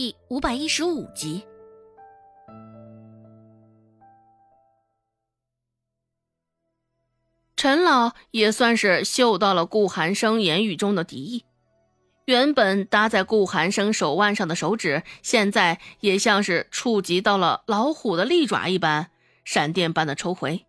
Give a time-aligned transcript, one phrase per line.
[0.00, 1.44] 第五百一十五集。
[7.54, 11.44] 陈老也算是嗅到了顾寒生言语中的敌意，
[12.24, 19.10] 原本搭在顾寒生手腕上的手指，现在也像是触及到了老虎的利爪一般，
[19.44, 20.64] 闪电般的抽回，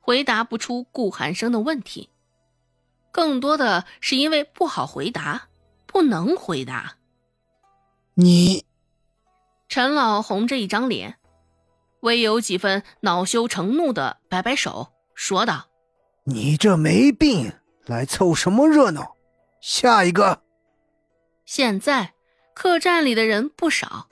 [0.00, 2.08] 回答不出顾寒生的问题，
[3.12, 5.48] 更多的是因为不好回答，
[5.86, 6.94] 不能回答。
[8.20, 8.64] 你，
[9.68, 11.18] 陈老红着一张脸。
[12.00, 15.68] 微有几分恼羞成怒的摆摆手，说道
[16.26, 17.52] ：“你这没病，
[17.86, 19.14] 来凑什么热闹？
[19.60, 20.42] 下一个。”
[21.46, 22.12] 现在
[22.54, 24.08] 客栈里的人不少，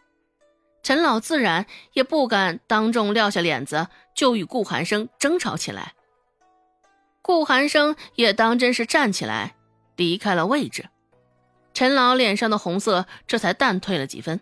[0.85, 5.95] 陈老自然也不敢当众撂下脸子，就与顾寒生争吵起来。
[7.23, 9.57] 顾寒生也当真是站起来，
[9.97, 10.89] 离开了位置。
[11.77, 14.41] 陈老脸上的红色这才淡退了几分。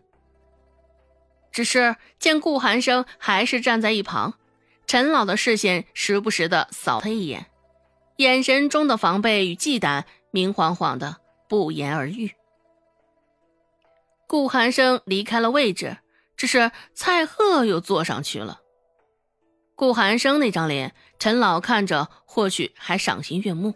[1.50, 4.34] 只是见顾寒生还是站在一旁，
[4.86, 7.46] 陈老的视线时不时的扫他一眼，
[8.18, 11.16] 眼神中的防备与忌惮明晃晃的
[11.48, 12.30] 不言而喻。
[14.28, 15.98] 顾寒生离开了位置，
[16.36, 18.60] 只是蔡贺又坐上去了。
[19.74, 23.74] 顾寒生那张脸，陈老看着或许还赏心悦目，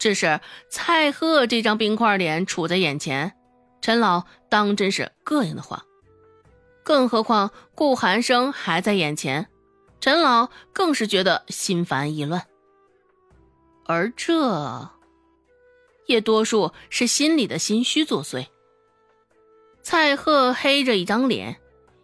[0.00, 3.36] 只是蔡贺这张冰块脸杵在眼前，
[3.82, 5.80] 陈老当真是膈应的慌。
[6.82, 9.48] 更何况顾寒生还在眼前，
[10.00, 12.46] 陈老更是觉得心烦意乱。
[13.84, 14.88] 而这，
[16.06, 18.46] 也多数是心里的心虚作祟。
[19.82, 21.60] 蔡贺黑着一张脸，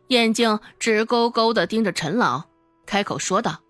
[0.08, 2.42] 眼睛直勾勾的盯着陈老，
[2.84, 3.60] 开口说道：“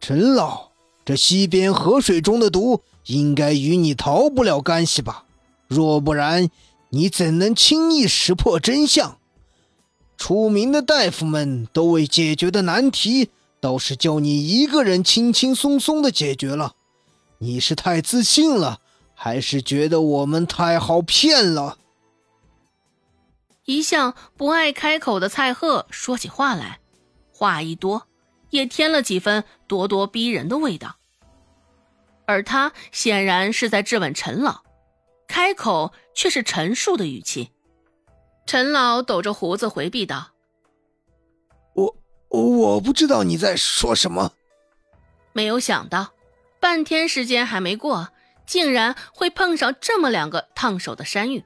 [0.00, 0.70] 陈老，
[1.04, 5.24] 这西边河水中的毒，应该与你逃不了干系吧？
[5.68, 6.48] 若不然，
[6.90, 9.18] 你怎能轻易识破真相？”
[10.16, 16.74] 出名的大夫们都未解决的难题，倒是叫你一个人轻轻松松的解决了。
[17.38, 18.80] 你是太自信了，
[19.14, 21.78] 还是觉得我们太好骗了？
[23.64, 26.78] 一向不爱开口的蔡贺说起话来，
[27.32, 28.06] 话一多，
[28.54, 30.94] 也添了几分咄咄逼人的味道。
[32.24, 34.62] 而他显然是在质问陈老，
[35.26, 37.50] 开口却是陈述的语气。
[38.46, 40.30] 陈老抖着胡子回避道
[41.74, 41.96] ：“我
[42.28, 44.32] 我不知道你在说什么。”
[45.34, 46.12] 没有想到，
[46.60, 48.10] 半天时间还没过，
[48.46, 51.44] 竟然会碰上这么两个烫手的山芋，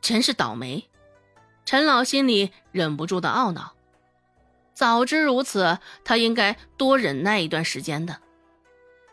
[0.00, 0.88] 真是倒霉。
[1.66, 3.74] 陈老心里忍不住的懊恼。
[4.80, 8.16] 早知如此，他应该多忍耐一段时间的。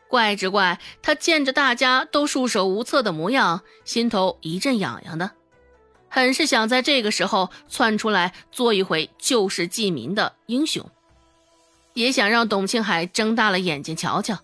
[0.08, 5.32] 怪只怪他见着大家都束手无策的模样，心头一阵痒痒的。
[6.08, 10.90] 很是想在这个时候窜出来做一回救世济民的英雄，
[11.92, 14.40] 也想让董庆海睁大了眼睛瞧瞧，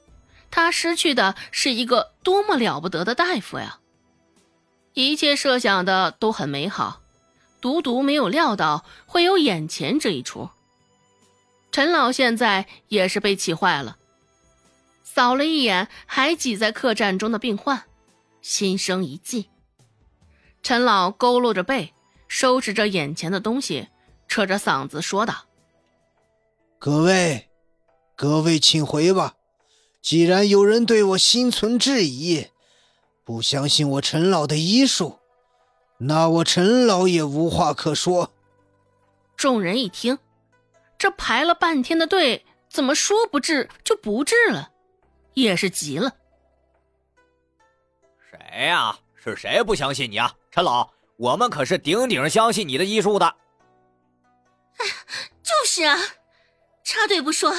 [0.51, 3.79] 他失去的是一个多么了不得的大夫呀！
[4.94, 7.00] 一切设想的都很美好，
[7.61, 10.50] 独独没有料到会有眼前这一出。
[11.73, 13.97] 陈老现在也是被气坏了，
[15.03, 17.85] 扫了一眼还挤在客栈中的病患，
[18.44, 19.50] 心生一计。
[20.61, 21.95] 陈老佝偻着背，
[22.28, 23.88] 收拾着眼前的东西，
[24.28, 25.45] 扯着嗓子说道
[26.78, 27.50] ：“各位，
[28.16, 29.34] 各位，请回吧。
[30.00, 32.50] 既然有人对我心存质疑，
[33.23, 35.17] 不相信我陈老的医术，
[35.97, 38.31] 那我陈老也无话可说。”
[39.35, 40.19] 众人一听，
[41.03, 44.72] 这排了半天的队，怎么说不治就不治了？
[45.34, 46.16] 也是急了。
[48.31, 48.97] 谁呀？
[49.14, 50.34] 是谁不相信你啊？
[50.50, 53.25] 陈老，我们可是顶顶相信你的医术的。
[54.78, 54.86] 哎，
[55.44, 56.00] 就是啊，
[56.86, 57.53] 插队不说，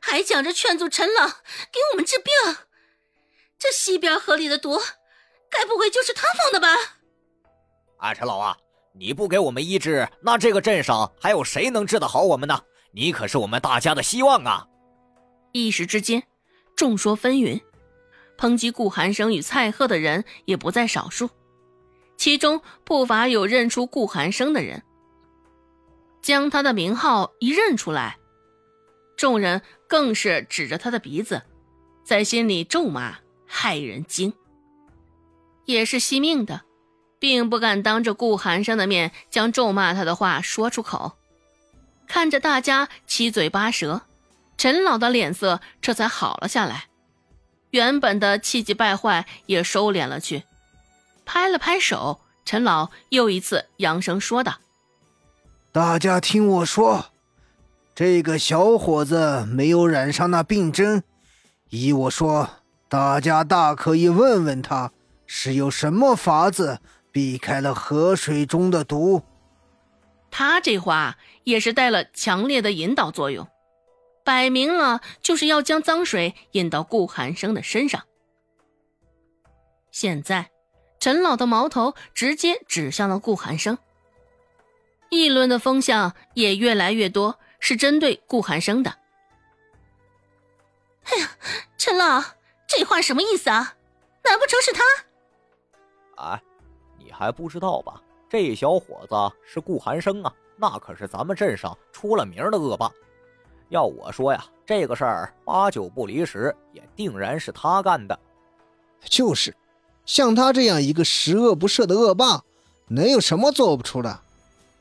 [0.00, 2.32] 还讲着劝阻陈老给我们治病。
[3.58, 4.80] 这西边河里的毒，
[5.50, 6.68] 该不会就是他放的吧？
[7.98, 8.56] 啊，陈老啊，
[8.94, 12.58] 你不给我们医治，那这个镇上还有谁能治得好我们呢？
[12.98, 14.66] 你可是我们大家的希望啊！
[15.52, 16.24] 一时之间，
[16.74, 17.62] 众说纷纭，
[18.36, 21.30] 抨击顾寒生与蔡贺的人也不在少数。
[22.16, 24.82] 其中不乏有认出顾寒生的人，
[26.22, 28.18] 将他的名号一认出来，
[29.16, 31.42] 众人更是指着他的鼻子，
[32.04, 34.32] 在心里咒骂害人精。
[35.66, 36.62] 也是惜命的，
[37.20, 41.17] 并不敢当着顾寒生的面将咒骂他的话说出口。
[42.08, 44.02] 看着大家七嘴八舌，
[44.56, 46.86] 陈老的脸色这才好了下来，
[47.70, 50.42] 原本的气急败坏也收敛了去。
[51.26, 54.56] 拍了拍手，陈老又一次扬声说道
[55.70, 57.10] ：“大家听我说，
[57.94, 61.02] 这个小伙子没有染上那病症，
[61.68, 62.48] 依我说，
[62.88, 64.90] 大家大可以问问他，
[65.26, 66.80] 是有什么法子
[67.12, 69.22] 避开了河水中的毒。”
[70.38, 73.48] 他这话也是带了强烈的引导作用，
[74.24, 78.04] 摆明了就是要将脏水引到顾寒生的身上。
[79.90, 80.52] 现在，
[81.00, 83.78] 陈老的矛头直接指向了顾寒生，
[85.10, 88.96] 议论的风向也越来越多，是针对顾寒生的。
[91.06, 91.30] 哎呀，
[91.76, 92.22] 陈老，
[92.68, 93.74] 这话什么意思啊？
[94.22, 94.84] 难不成是他？
[96.30, 96.40] 哎，
[96.96, 98.00] 你还不知道吧？
[98.28, 99.14] 这小伙子
[99.44, 102.90] 是顾寒生啊，那可是咱们镇上出了名的恶霸。
[103.70, 108.18] 要我说呀，这个事儿八九不离十，也定然是他干的。
[109.04, 109.54] 就是，
[110.04, 112.42] 像他这样一个十恶不赦的恶霸，
[112.88, 114.20] 能有什么做不出的？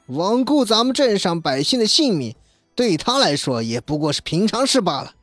[0.09, 2.35] 罔顾咱们镇上百姓的性命，
[2.75, 5.13] 对他来说也不过是平常事罢了。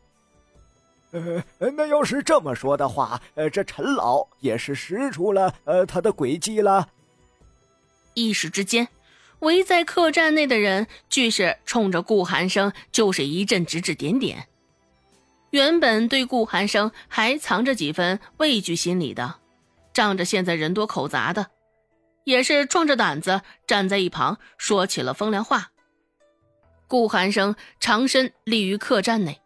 [1.13, 6.89] 呃，那要是这么说的话，呃，这陈老也是识出了呃他的诡计了。
[8.15, 8.89] 一时之间，
[9.41, 14.49] 围在客栈内的人俱是冲着顾寒生就是一阵指指点点。
[15.51, 19.37] 原本对顾寒生还藏着几分畏惧心理的，
[19.93, 21.47] 仗着现在人多口杂的，
[22.25, 25.71] 也是壮着胆子站在一旁说起了风凉话。
[26.89, 29.41] 顾寒生长身立于客栈内，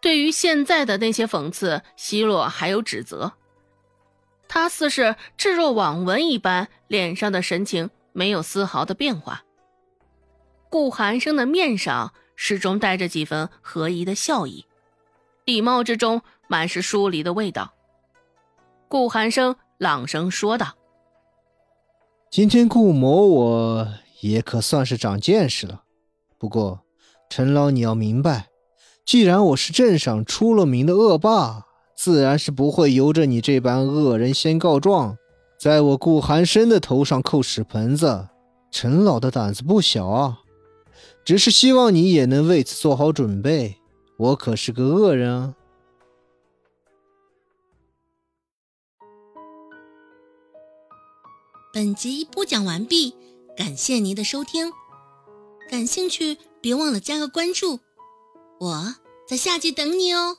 [0.00, 3.34] 对于现在的那些讽刺、奚落还有指责。
[4.52, 9.44] 他似是置若罔闻一般，脸上的神情没有丝毫的变化。
[10.68, 14.66] 顾寒生的面上始终带着几分和蔼的笑意，
[15.44, 17.74] 礼貌之中满是疏离的味道。
[18.88, 20.74] 顾寒生朗声说道
[22.28, 23.88] ：“今天顾某我
[24.20, 25.84] 也可算是长见识了。
[26.38, 26.80] 不过，
[27.28, 28.48] 陈老你要明白，
[29.04, 31.66] 既然我是镇上出了名的恶霸。”
[32.02, 35.18] 自然是不会由着你这般恶人先告状，
[35.58, 38.30] 在我顾寒生的头上扣屎盆子。
[38.70, 40.38] 陈老的胆子不小啊，
[41.26, 43.76] 只是希望你也能为此做好准备。
[44.16, 45.54] 我可是个恶人啊！
[51.70, 53.14] 本集播讲完毕，
[53.54, 54.72] 感谢您的收听。
[55.68, 57.80] 感兴趣别忘了加个关注，
[58.58, 58.94] 我
[59.28, 60.38] 在下集等你哦。